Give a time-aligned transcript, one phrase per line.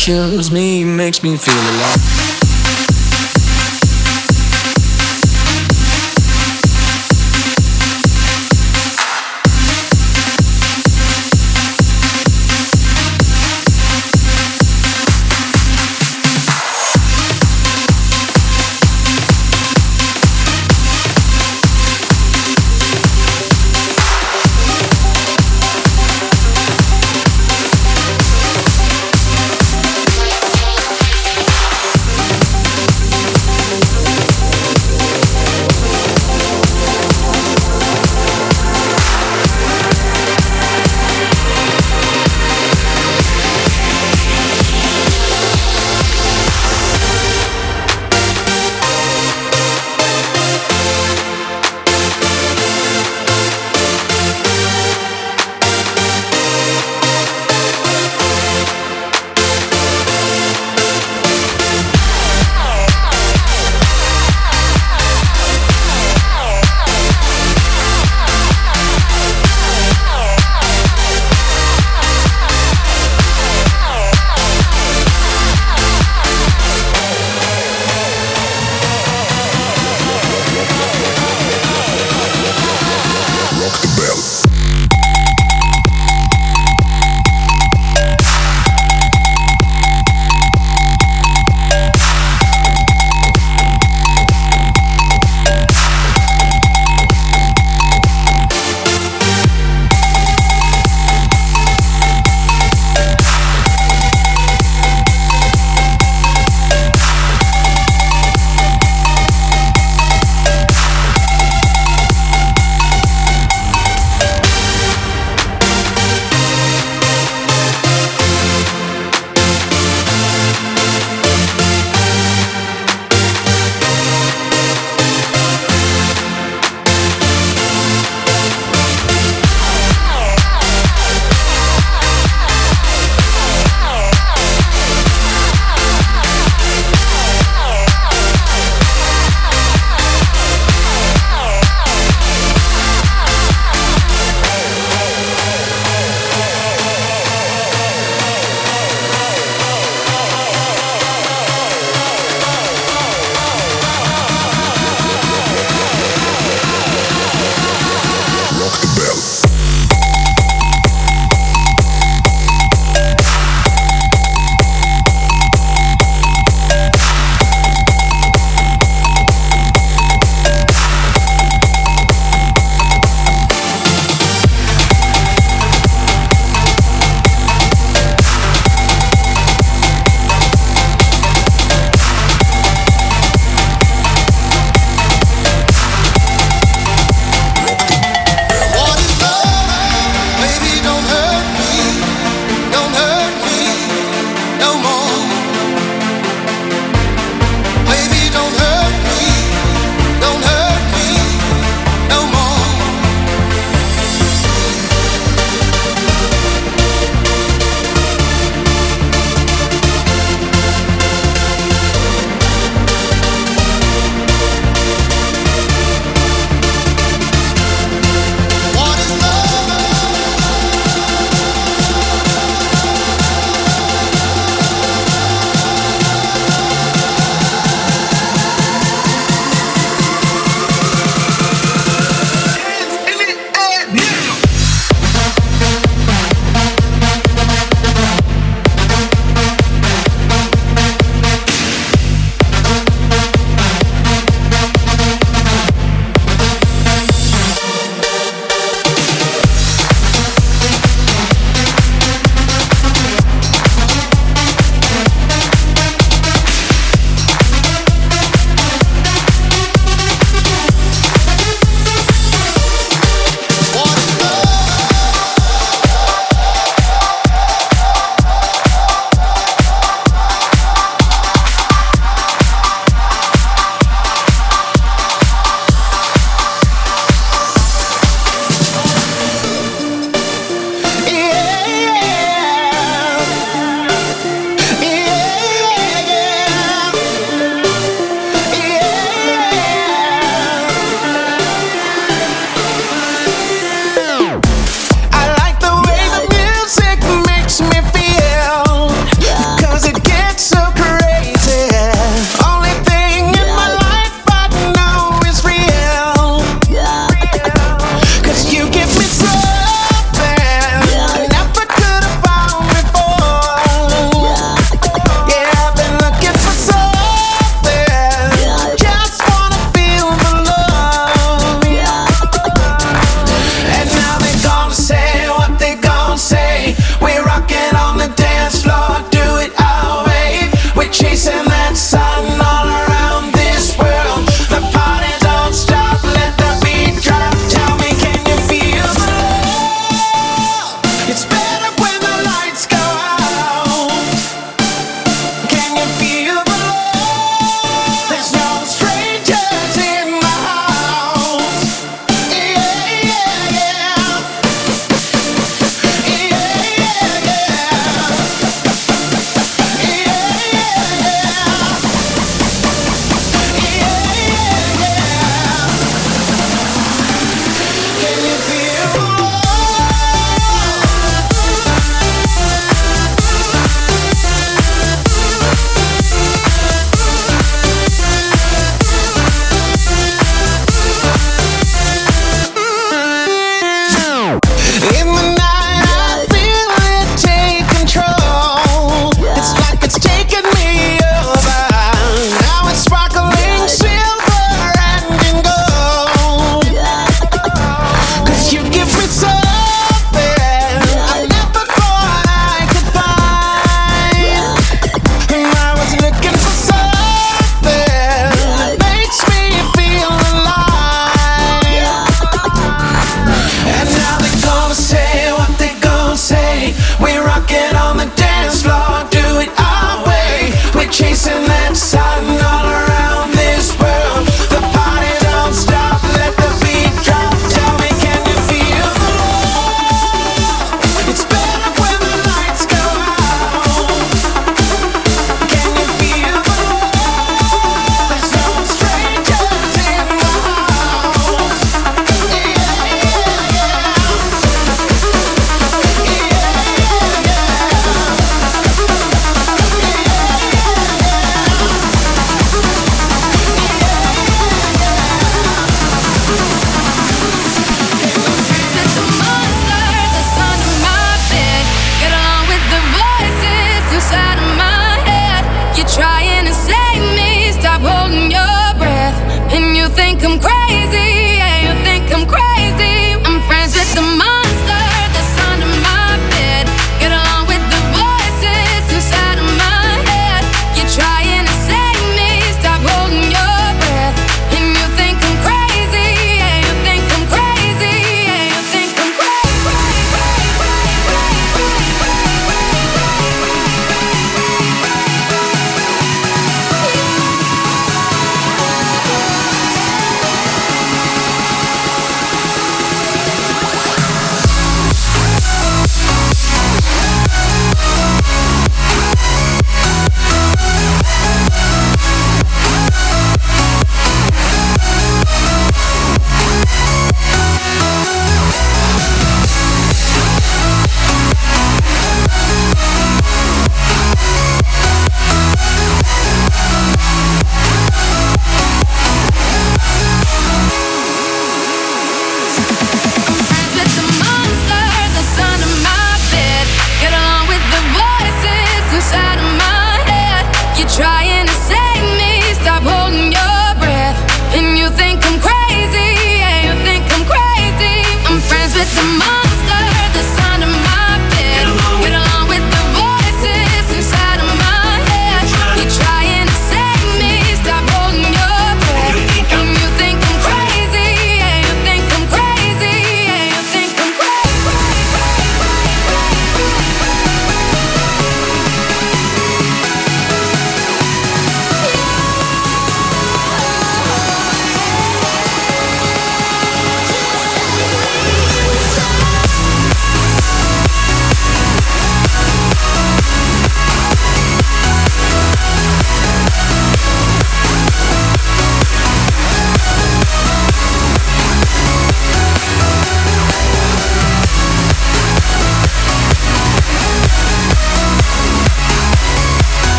[0.00, 1.59] kills me, makes me feel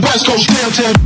[0.00, 1.05] West Coast downtown.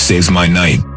[0.00, 0.89] Saves my night.